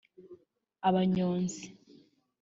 [0.87, 1.63] Abanyonzi